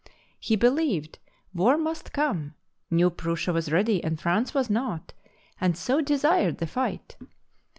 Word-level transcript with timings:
He 0.39 0.55
believed 0.55 1.19
war 1.53 1.77
must 1.77 2.11
come, 2.11 2.55
knew 2.89 3.11
Prussia 3.11 3.53
was 3.53 3.71
ready 3.71 4.03
and 4.03 4.19
France 4.19 4.51
was 4.51 4.67
not, 4.67 5.13
and 5.59 5.77
so 5.77 6.01
desired 6.01 6.57
the 6.57 6.65
fight. 6.65 7.15